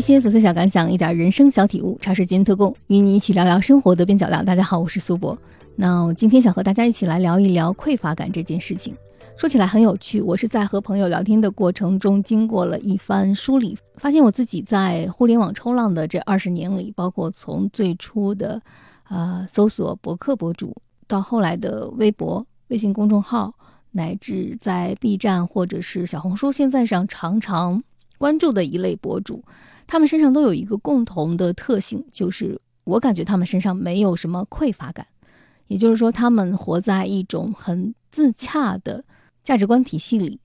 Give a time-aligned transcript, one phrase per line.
[0.00, 4.42] 一些琐碎小感想，一点人生小体悟，茶水间特供，与你一起聊聊生活的边角料。
[4.42, 5.36] 大家好，我是苏博。
[5.76, 8.96] 那我今天想和大家一起来聊一聊匮乏感这件事情。
[9.36, 18.58] 说起来很有趣，我是在和朋友聊天的过程中，经过了一番梳理，发现我自己在互联网冲浪的这二十年里，包括从最初的，
[19.10, 20.74] 呃，搜索博客博主，
[21.06, 23.52] 到后来的微博、微信公众号，
[23.90, 27.82] 乃至在 B 站或者是小红书现在上常常
[28.16, 29.42] 关注的一类博主，
[29.90, 35.04] 他们身上都有一个共同的特性，就是我感觉他们身上没有什么匮乏感，
[35.66, 39.04] 也就是说，他们活在一种很自洽的。
[39.42, 40.38] 价值观体系里，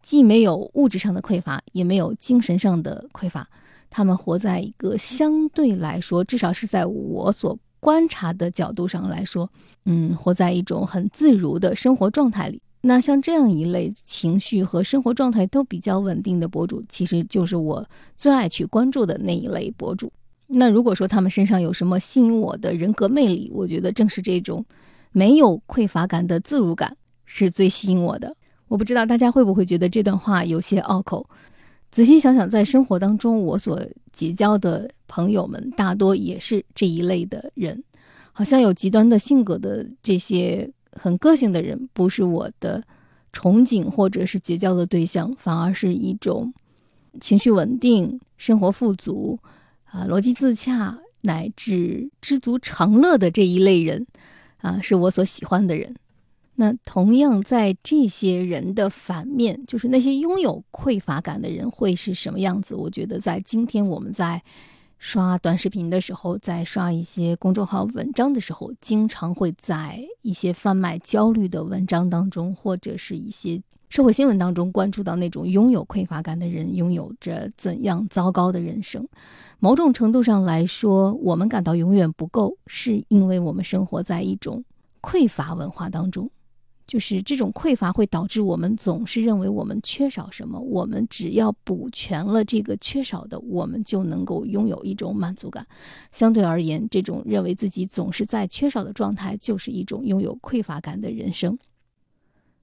[0.00, 3.48] 既没有物质上的匮乏，也没有精神上的匮乏。
[3.90, 9.50] 他们活在一个相对来说，至少是在我所观察的角度上来说，
[9.86, 12.62] 嗯，活在一种很自如的生活状态里。
[12.86, 17.82] 那像这样一类情绪和生活状态都比较稳定的博主，其实就是我
[18.14, 20.12] 最爱去关注的那一类博主。
[20.46, 24.62] 那如果说他们身上有什么吸引我的人格魅力，我觉得正是这种
[25.12, 28.36] 没有匮乏感的自如感是最吸引我的。
[28.68, 31.26] 我不知道大家会不会觉得这段话有些拗口。
[31.90, 33.80] 仔细想想，在生活当中，我所
[34.12, 37.82] 结交的朋友们大多也是这一类的人，
[38.32, 42.82] 好像有极端的性格的这些很个性的人，不是我的
[43.32, 46.52] 憧憬或者是结交的对象，反而是一种
[47.20, 49.38] 情绪稳定、生活富足、
[49.84, 54.06] 啊逻辑自洽乃至知足常乐的这一类人，
[54.58, 55.94] 啊是我所喜欢的人。
[56.56, 62.76] 那同样，在这些人的反面，就是那些拥有匮乏感的人会是什么样子？
[62.76, 64.40] 我觉得，在今天我们在
[65.04, 73.60] 刷短视频的时候，在刷一些公众号文章的时候，经常会在一些贩卖焦虑的文章当中，或者是一些
[73.90, 79.06] 社会新闻当中，关注到那种拥有匮乏感的人拥有着怎样糟糕的人生。
[79.58, 84.64] 某种程度上来说，我们感到永远不够，是因为我们生活在一种
[85.02, 86.30] 匮乏文化当中。
[86.86, 95.66] 就是这种匮乏会导致我们总是认为我们缺少什么，我们只要补全了这个缺少的，我们就能够拥有一种满足感。
[96.12, 101.58] 相对而言，这种认为自己总是在缺少的状态，就是一种拥有匮乏感的人生。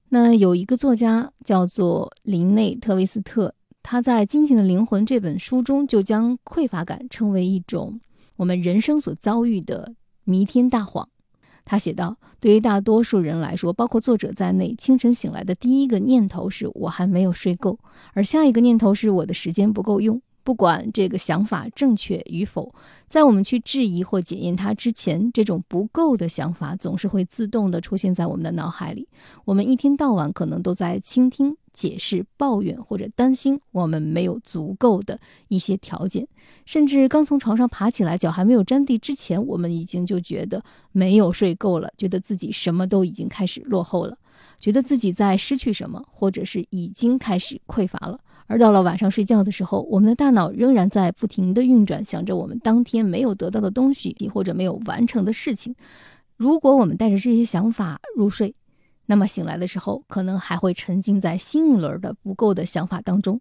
[0.08, 8.00] 那有一个作家叫做林内特维斯特，他在《金钱的灵魂》这本书中就将匮乏感称为一种
[8.36, 9.94] 我们人生所遭遇的
[10.24, 11.08] 弥天大谎。
[11.64, 17.78] 他写道：“对于大多数人来说，包括作者在内，清晨醒来的第一个念头是我还没有睡够，
[18.14, 20.20] 而下一个念头是我的时间不够用。
[20.44, 22.74] 不管这个想法正确与否，
[23.08, 29.08] 在我们去质疑或检验它之前，这种不够的想法总是会自动的出现在我们的脑海里。
[29.44, 36.28] 我们一天到晚可能都在倾听。”解释、抱怨或者担心我们没有足够的一些条件，
[36.66, 44.18] 甚至刚从床上爬起来，脚还没有沾地之前，我们已经就觉得没有睡够了，觉得自己什么都已经开始落后了，
[44.60, 48.20] 觉得自己在失去什么，或者是已经开始匮乏了。
[48.46, 55.74] 而到了晚上睡觉的时候，我们的大脑仍然在不停地运转，想着我们当天没有得到的东西或者没有完成的事情。
[56.36, 58.54] 如果我们带着这些想法入睡，
[59.06, 63.40] 那么醒来的时候，可能还会沉浸在新一轮的不够的想法当中。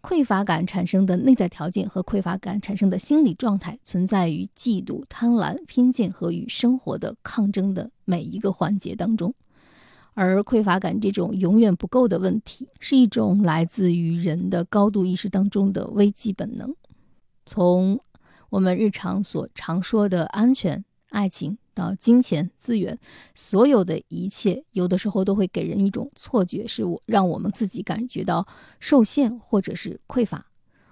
[0.00, 9.32] 匮乏感产生的内在条件和匮乏感产生的心理状态，存在于嫉妒、贪婪、偏见和与生活的抗争的每一个环节当中。
[10.14, 16.74] 而匮乏感这种永远不够的问题，是一种来自于人的高度意识当中的危机本能。
[17.46, 18.00] 从
[18.50, 21.58] 我们日常所常说的安全、爱情。
[21.74, 22.98] 到金钱资源，
[23.34, 28.46] 所有的一切，有的时候都会给人一种错觉，是我让我们自己感觉到
[28.78, 30.44] 受限或者是匮乏。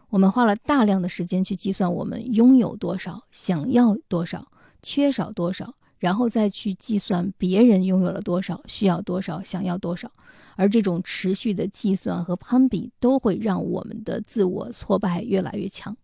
[0.09, 10.11] 我们花了大量的时间去计算我们拥有多少、想要多少、缺少多少，然后再去计算别人拥有了多少、需要多少、想要多少。
[10.57, 15.97] 而这种持续的计算和攀比，都会让我们的自我挫败越来越强。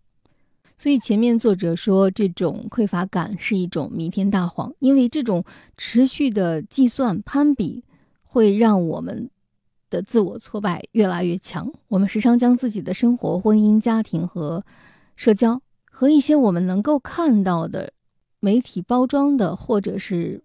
[0.79, 5.43] 所以前面作者说，这种匮乏感是一种弥天大谎，因为这种
[5.77, 7.83] 持续的计算攀比，
[8.23, 9.31] 会让我们
[9.89, 11.73] 的自我挫败越来越强。
[11.89, 14.63] 我们时常将自己的生活、婚姻、家庭和
[15.17, 17.93] 社交，和一些我们能够看到的
[18.41, 20.43] 媒体包装的，或者是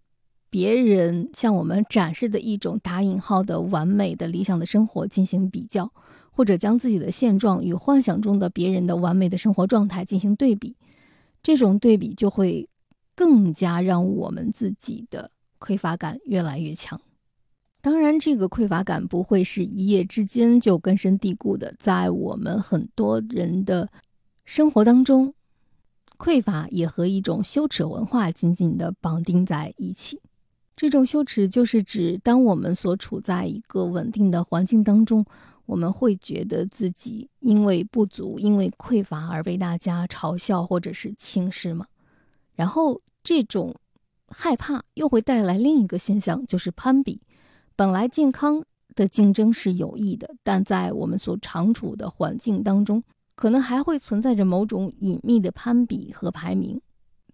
[0.49, 5.91] 别人向我们展示的一种打引号的完美的理想的生活进行比较。
[6.33, 10.77] 或者将自己的现状与幻想中的别人的完美的生活状态进行对比，
[11.43, 12.69] 这种对比就会
[13.13, 15.29] 更加让我们自己的
[15.59, 16.99] 匮乏感越来越强。
[17.81, 23.89] 当然，这个匮乏感不会是一夜之间就根深蒂固的，在我们很多人的
[24.45, 25.33] 生活当中，
[26.21, 30.21] 匮乏也和一种羞耻文化紧紧地绑定在一起。
[30.75, 35.25] 这种羞耻就是指，当我们所处在一个稳定的环境当中，
[35.65, 41.87] 我们会觉得自己因为不足、因为匮乏而被大家嘲笑或者是轻视吗？
[42.53, 43.73] 然后这种
[44.27, 47.19] 害怕又会带来另一个现象，就是攀比。
[47.75, 48.63] 本来健康
[48.93, 53.03] 的竞争是有益的，但在我们所长处的环境当中。
[53.41, 56.79] 可能还会存在着某种隐秘的攀比和排名，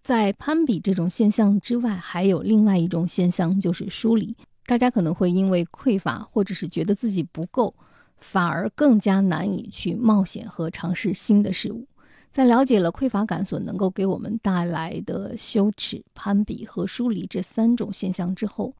[0.02, 4.34] 在攀比这种现象之外，还有另外一种现象，就是疏离。
[4.64, 7.74] 大家可能会因为匮乏，或者是觉得自己不够，
[8.16, 11.86] 反而更加难以去冒险和尝试新的事物。
[12.30, 18.74] 在了解了匮乏感所能够给我们带来的羞耻、攀比和疏离这三种现象之后，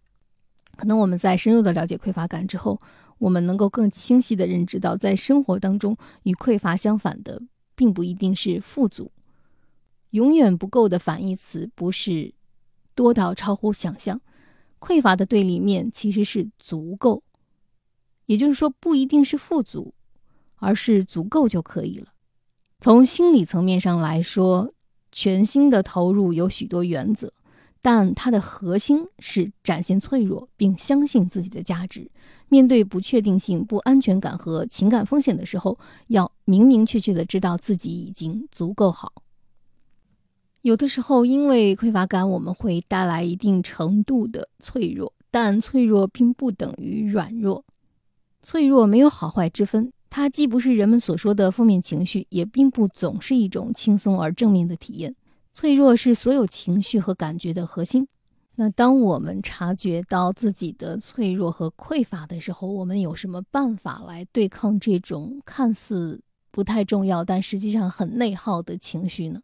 [0.77, 2.81] 可能我们在深入的了解匮乏感之后。
[3.19, 7.43] 我们能够更清晰地认知到，在生活当中，与匮乏相反的，
[7.75, 9.11] 并不一定是富足。
[10.11, 12.33] 永远不够的反义词不是
[12.95, 14.21] 多到超乎想象，
[14.79, 17.23] 匮乏的对立面其实是足够。
[18.27, 19.95] 也就是说，不一定是富足，
[20.57, 22.09] 而是足够就可以了。
[22.81, 24.73] 从心理层面上来说，
[25.11, 27.33] 全新的投入有许多原则。
[27.81, 32.11] 但它的核心是展现脆弱，并相信自己的价值。
[32.49, 35.79] 面对不确定性、不安全感和情感风险的时候，
[36.09, 39.13] 要明明确确的知道自己已经足够好。
[40.63, 47.65] 有的时候，因为匮乏感，我们会带来一定程度的脆弱，但脆弱并不等于软弱。
[48.43, 55.15] 脆弱没有好坏之分，它既不是人们所说的负面情绪，也并不总是一种轻松而正面的体验。
[55.59, 58.07] 脆弱是所有情绪和感觉的核心。
[58.55, 66.21] 那当我们察觉到自己的脆弱和匮乏的时候，我们有什么办法来对抗这种看似
[66.53, 69.41] 不太重要，但实际上很内耗的情绪呢？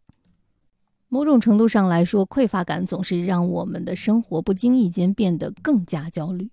[1.08, 6.48] 某种程度上来说，匮乏感总是让我们的生活不经意间变得更加焦虑。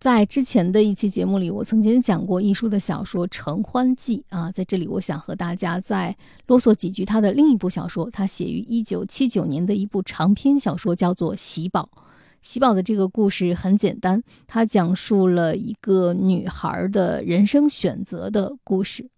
[0.00, 6.16] 在之前的一期节目里，我曾经讲过一书的小说《承欢记》啊，在这里我想和大家再
[6.46, 11.90] 啰嗦几句他的另一部小说，他写于一九七九年的一部长篇小说，叫做《喜宝》。
[12.40, 19.10] 喜宝的这个故事很简单，它讲述了一个女孩的人生选择的故事。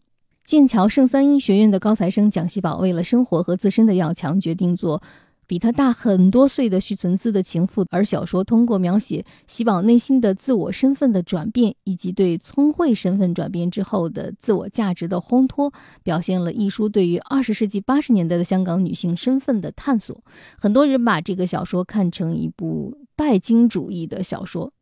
[0.45, 5.01] 剑桥圣三一学院的高材生蒋喜宝，为了生活和自身的要强，决定做。
[5.47, 15.73] 比他大很多岁的徐存姿的情妇，而小说通过描写喜宝内心的自我身份的转变，以及对聪慧身份转变之后的自我价值的烘托，
[16.03, 20.23] 表现了一书对于二十世纪八十年代的香港女性身份的探索。
[20.59, 24.73] 很多人把这个小说看成一部拜金主义的小说。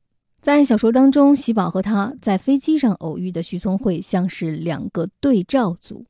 [0.41, 6.07] 在小说当中，喜宝和他在飞机上偶遇的徐聪慧像是两个对照组，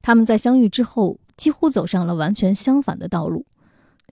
[0.00, 3.44] 他们在相遇之后几乎走上了完全相反的道路。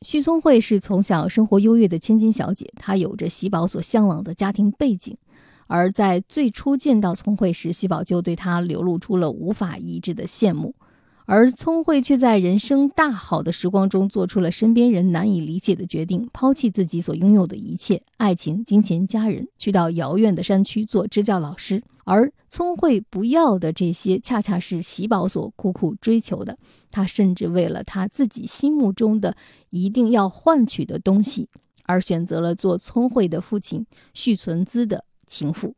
[0.02, 5.16] 徐聪慧是从小生活优越的千金小姐，她有着喜宝所向往的家庭背景。
[5.69, 10.75] 而在最初见到聪慧时，喜宝就对她流露出了无法抑制的羡慕。
[11.25, 21.82] 而聪慧却在人生大好的时光中，做出了身边人难以理解的决定，抛弃自己所拥有的一切——爱情、金钱、家人，去到遥远的山区做支教老师。
[22.05, 26.59] 而聪慧不要的这些，恰恰是喜宝所苦苦追求的。
[26.91, 29.37] 他甚至为了他自己心目中的
[29.71, 31.49] 一定要换取的东西，
[31.85, 35.75] 而选择了做聪慧的父亲续存资的情妇。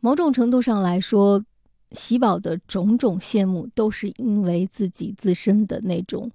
[0.00, 1.44] 某种程度上来说，
[1.92, 6.30] 喜宝的种种羡慕，都是因为自己自身的那种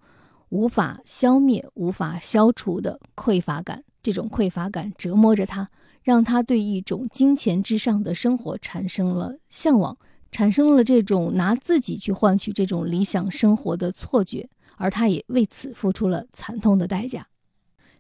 [0.50, 3.84] 无法消灭、无法消除的匮乏感。
[4.04, 5.68] 这种匮乏感折磨着他，
[6.06, 9.98] 让他对一种金钱之上的生活产生了向往，
[10.30, 14.48] 产生了这种拿自己去换取这种理想生活的错觉，
[14.78, 17.26] 而他也为此付出了惨痛的代价。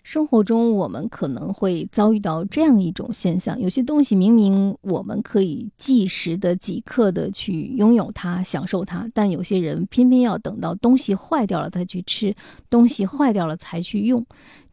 [0.04, 12.36] 生活中，我们可能会遭遇到这样一种现象：有些东西明明我们可以即时的、即刻的去拥有它、享受它，但有些人偏偏要等到东西坏掉了再去吃，
[12.70, 14.24] 东西坏掉了才去用。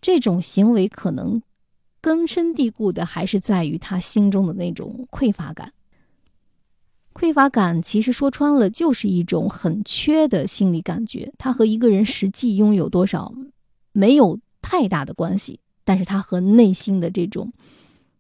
[0.03, 1.41] 这种行为可能
[2.03, 5.73] 根深蒂固的还是在于他心中的那种匮乏感。
[7.15, 13.33] 匮乏感其实说穿了就是一种很缺的心理感觉，它和一个人实际拥有多少
[13.93, 14.39] 没有。
[14.65, 17.53] 太大的关系，但是它和内心的这种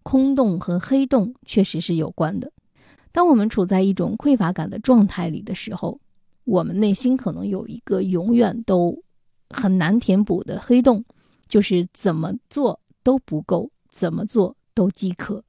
[0.02, 2.50] 空洞和黑洞确实是有关的。
[3.12, 6.00] 当我们处在一种匮乏感的状态里的时候，
[6.42, 9.00] 我们内心可能有一个永远都
[9.50, 11.04] 很难填补的黑洞，
[11.46, 15.44] 就是怎么做都不够，怎么做都饥渴。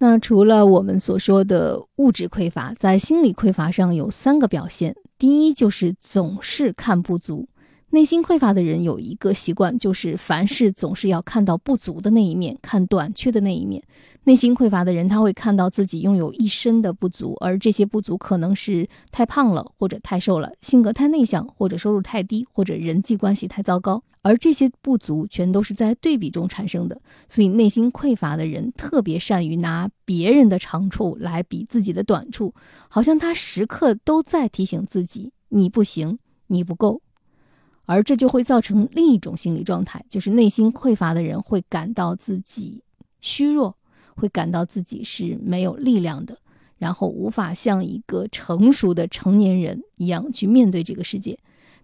[0.00, 4.94] 那除了我们所说的物质匮乏，在心理匮乏上有三个表现。
[5.16, 7.48] 第一就是总是看不足。
[7.90, 13.82] 内心匮乏的人有一个习惯，就是凡事总是要看到不足的那一面，看短缺的那一面。
[14.24, 24.02] 内心匮乏的人，他会看到自己拥有一身的不足，而这些不足可能是太胖了，或者太瘦了，性格太内向，或者收入太低，或者人际关系太糟糕。
[24.20, 27.00] 而这些不足全都是在对比中产生的。
[27.26, 32.52] 所以，内心匮乏的人特别善于拿别人的长处来比自己的短处，
[32.90, 36.18] 好像他时刻都在提醒自己：你不行，
[36.48, 37.00] 你不够。
[37.88, 42.82] 而这就会造成另一种心理状态，就是内心匮乏的人会感到自己
[43.22, 43.74] 虚弱，
[44.14, 46.36] 会感到自己是没有力量的，
[46.76, 51.38] 然后无法像一个成熟的成年人一样去面对这个世界。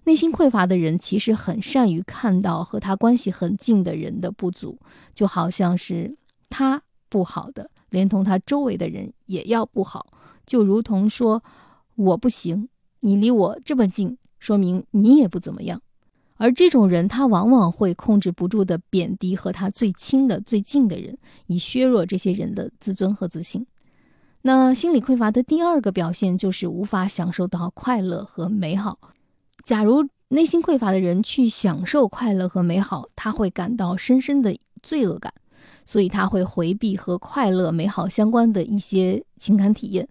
[0.04, 4.78] 内心匮乏的人其实很善于看到和他关系很近的人的不足，
[5.14, 6.14] 就好像是
[6.50, 10.06] 他不好的，连同他周围的人也要不好，
[10.44, 11.42] 就如同说
[11.94, 12.68] 我不行，
[13.00, 15.80] 你离我这么近，说明你也不怎么样。
[16.36, 23.64] 而这种人，他往往会控制不住的贬低和他最亲的、最近的人，以削弱这些人的自尊和自信。
[24.42, 28.98] 那心理匮乏的第二个表现就是无法享受到快乐和美好。
[29.64, 35.32] 假如内心匮乏的人去享受快乐和美好，他会感到深深的罪恶感，
[35.86, 40.06] 所以他会回避和快乐、美好相关的一些情感体验。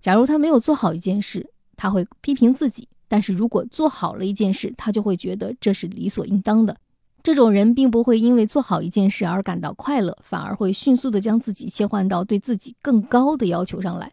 [0.00, 2.88] 假如他没有做好一件事，他会批评自己。
[3.08, 6.76] 但是如果做好了一件事，他就会觉得这是理所应当的。
[7.22, 14.12] 这种人并不会因为做好一件事而感到快乐，反而会迅速的将自己切换到对自己更高的要求上来。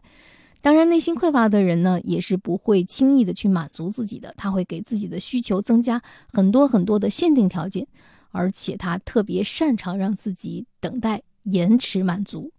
[0.60, 6.00] 当然，内心匮乏的人呢，也是不会轻易的去满足自己的，他会给自己的需求增加
[6.32, 7.86] 很多很多的限定条件，
[8.30, 12.50] 而且他特别擅长让自己等待、延迟满足。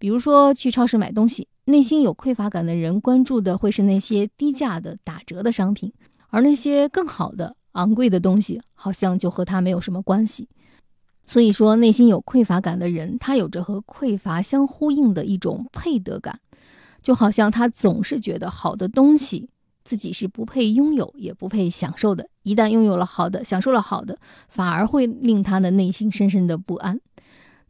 [0.00, 1.46] 比如说去超市买东西。
[1.66, 5.92] 内心有匮乏感的人关注的会是那些低价的打折的商品，
[6.30, 10.48] 而那些更好的昂贵的东西好像就和他没有什么关系。
[11.26, 16.40] 所以说，内心有匮乏感的人，他有着和匮乏相呼应的一种配得感，
[17.00, 19.48] 就好像他总是觉得好的东西
[19.84, 22.28] 自己是不配拥有，也不配享受的。
[22.42, 26.98] 一旦拥有了好的，享受了好的，反而会令他的内心深深的不安。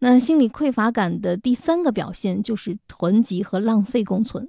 [0.02, 4.48] 那心理匮乏感的第三个表现就是囤积和浪费共存。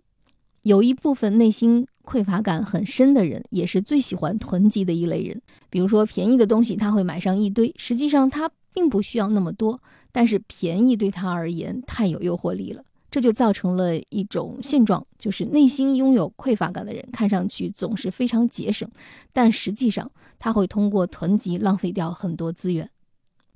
[0.61, 5.41] 有一部分内心匮乏感很深的人，也是最喜欢囤积的一类人。
[5.69, 9.81] 比如说，便宜的东西他会买上一堆，实际上他并不需要那么多，
[10.11, 18.89] 但是便宜对他而言太有诱惑力了，这就造成了一种现状，就是内心拥有匮乏感的人，看上去总是非常节省，
[19.33, 22.89] 但实际上他会通过囤积浪费掉很多资源。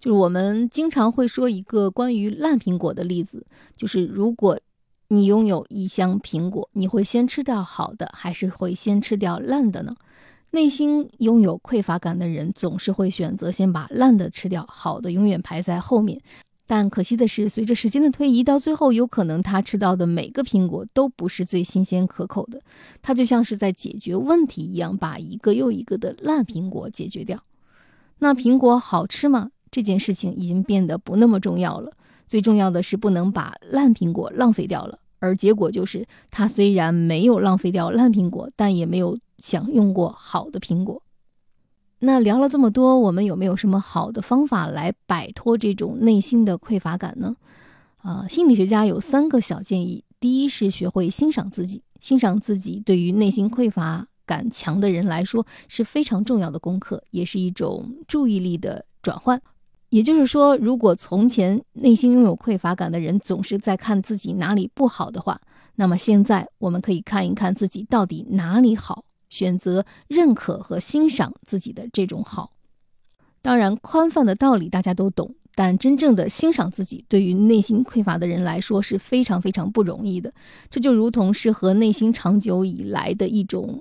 [0.06, 3.44] 就是我们经常会说一个关于烂苹果的例子，
[3.76, 4.60] 就是如果
[5.08, 9.96] 你拥有一箱苹果，你会先吃掉好的，还是会先吃掉烂的呢？
[10.52, 16.22] 内心拥有匮乏感的人总是会选择先把烂的吃掉，好的永远排在后面。
[16.68, 22.62] 但可惜的是，随着时间的推移，到最后有可能他吃到的每个苹果都不是最新鲜可口的，
[23.02, 27.40] 他就像是在解决问题一样，把一个又一个的烂苹果解决掉。
[28.20, 29.50] 那苹果好吃吗？
[29.76, 31.92] 这件事情已经变得不那么重要了，
[32.30, 35.00] 最重要的是不能把烂苹果浪费掉了。
[35.20, 41.04] 而结果就是，他虽然没有浪费掉烂苹果，但也没有享用过好的苹果。
[42.00, 47.36] 那聊了这么多，我们有没有什么好的方法来摆脱这种内心的匮乏感呢？
[47.98, 59.42] 啊，心理学家有三个小建议：第一是学会欣赏自己，欣赏自己对于内心匮乏感强的人来说是非常重要的功课，也是一种注意力的转换。
[59.96, 65.40] 也就是说，如果从前内心拥有匮乏感的人总是在看自己哪里不好的话，
[65.76, 72.52] 那么现在我们可以看一看自己到底哪里好，选择认可和欣赏自己的这种好。
[73.42, 80.34] 当然，宽泛的道理大家都懂，但真正的欣赏自己，对于内心匮乏的人来说是非常非常不容易的。
[80.70, 83.80] 这就如同是和内心长久以来的一种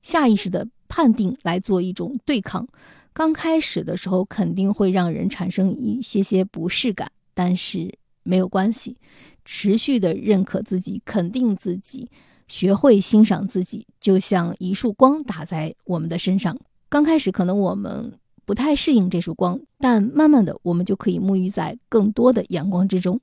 [0.00, 2.66] 下意识的判定来做一种对抗。
[3.12, 8.96] 刚开始的时候肯定会让人产生一些些不适感，但是没有关系，
[9.44, 12.08] 持续的认可自己、肯定自己，
[12.46, 16.56] 学会欣赏自己，就像一束光打在我们的身上。
[16.88, 18.12] 刚开始可能我们
[18.44, 23.20] 不太适应这束光，但慢慢的我们就可以沐浴在更多的阳光之中。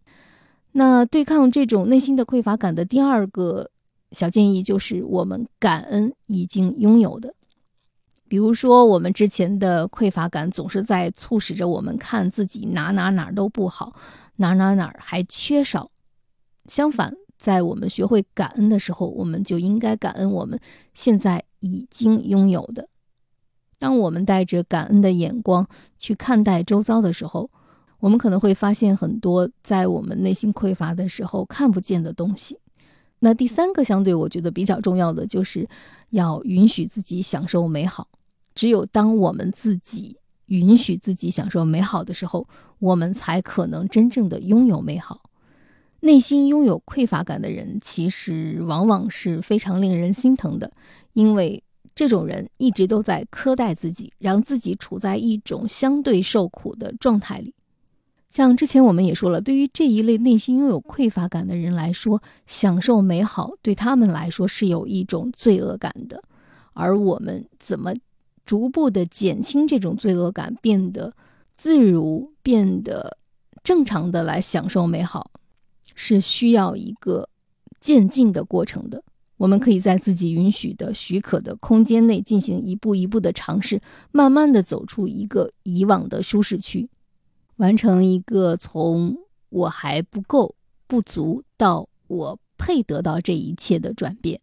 [0.73, 3.71] 那对抗这种内心的匮乏感的第二个
[4.11, 7.33] 小建议就是，我们感恩已经拥有的。
[8.27, 13.93] 比如说，我们之前的匮乏感总是在促使着我们看自己哪哪哪都不好，
[14.35, 15.89] 哪哪哪还缺少。
[16.65, 20.59] 相反，在我们学会感恩的时候，我们就应该感恩我们
[20.93, 22.89] 现在已经拥有的。
[23.79, 25.65] 当我们带着感恩的眼光
[25.97, 27.49] 去看待周遭的时候，
[27.99, 32.59] 我们可能会发现很多在我们内心匮乏的时候看不见的东西。
[33.19, 35.67] 那第三个相对我觉得比较重要的，就是
[36.09, 38.07] 要允许自己享受美好。
[38.57, 42.47] 只有当我们自己允许自己享受美好的时候，
[42.79, 45.29] 我们才可能真正的拥有美好。
[45.99, 50.71] 内心拥有匮乏感的人，其实往往是非常令人心疼的，
[51.13, 57.53] 因为这种人一直都在苛待自己，让自己处在一种相对受苦的状态里。
[58.27, 66.23] 像之前我们也说了，对于这一类内心拥有匮乏感的人来说，享受美好对他们来说是有一种罪恶感的。
[66.73, 67.91] 而我们怎么
[68.47, 71.13] 逐步的减轻这种罪恶感，变得
[71.53, 73.17] 自如，变得
[73.61, 75.29] 正常的来享受美好，
[75.93, 77.29] 是需要一个
[77.79, 79.03] 渐进的过程的。
[79.35, 83.79] 我们可以在自己允许的、许可的空间内进行一步一步的尝试，
[84.11, 86.89] 慢慢的走出一个以往的舒适区。
[87.57, 89.17] 完成一个从
[89.49, 90.55] 我还不够、
[90.87, 94.39] 不足到我配得到这一切的转变。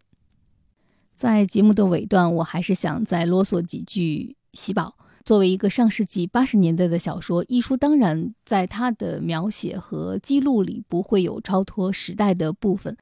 [1.14, 4.37] 在节目的尾段，我还是想再啰嗦几句。
[4.52, 4.94] 喜宝
[5.25, 12.97] 作为一个上世纪八十年代的小说，一书当然在它的描写和记录里不会有超脱时代的部分。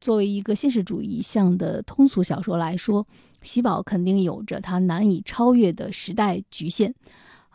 [0.00, 3.06] 作为一个现实主义向的通俗小说来说，
[3.40, 6.94] 喜宝肯定有着它难以超越的时代局限。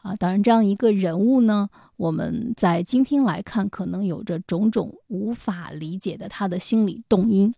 [0.02, 7.54] 啊，当然，这样一个人物呢，我们在今天来看，可能有着种种无法理解的他的心理动因。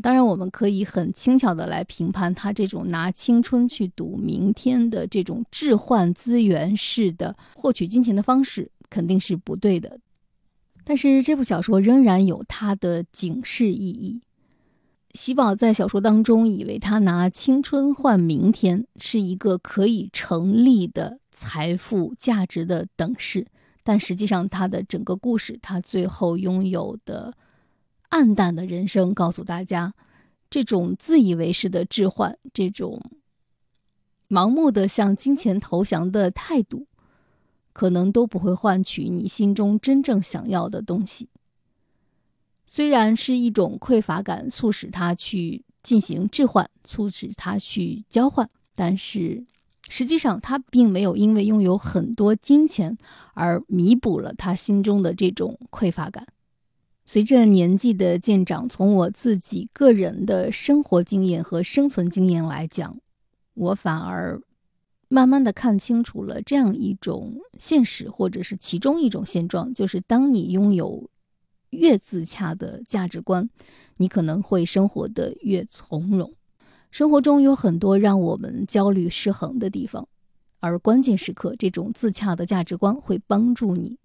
[0.00, 9.98] 当然，我们可以很轻巧的来评判他这种拿青春去赌明天的这种置换资源式的获取金钱的方式，肯定是不对的。
[10.84, 14.20] 但是，这部小说仍然有它的警示意义。
[15.14, 21.18] 喜宝在小说当中以为他拿青春换明天是一个可以成立的。
[21.40, 23.46] 财富价值的等式，
[23.84, 27.32] 但实际上，他的整个故事，他最后拥有的
[28.08, 29.94] 暗淡的人生，告诉大家，
[30.48, 33.02] 这种自以为是的置换，这种
[34.28, 36.86] 盲目的向金钱投降的态度，
[37.72, 41.28] 可能都不会换取你心中真正想要的东西。
[42.66, 49.46] 虽然是一种匮乏感促使他去进行置换，促使他去交换，但是。
[49.90, 52.98] 实际上，他并没有因为拥有很多金钱
[53.32, 56.26] 而弥补了他心中的这种匮乏感。
[57.10, 62.98] 随着年纪的渐长，从我自己个人的生活经验和生存经验来讲，
[63.54, 64.38] 我反而
[65.08, 71.08] 慢慢的看清楚了这样一种现实，或者是其中一种现状，就是当你拥有
[71.70, 73.48] 越自洽的价值观，
[73.96, 76.34] 你可能会生活的越从容。
[76.90, 80.06] 生活中有很多让我们焦虑失衡的地方，
[80.60, 83.96] 而关键时刻，这种自洽的价值观会帮助你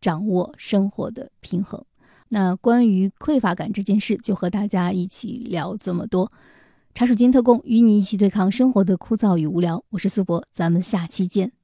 [0.00, 1.84] 掌握生活的平衡。
[2.32, 6.30] 那关于匮乏感这件事，就和大家一起聊这么多。
[6.94, 9.84] 茶水间特供，与你一起对抗生活的枯燥与无聊。
[9.90, 11.59] 我是苏博，咱们下期见。